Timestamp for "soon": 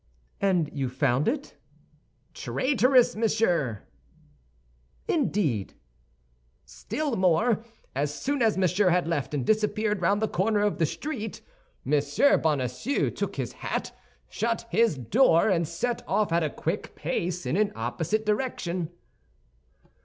8.11-8.41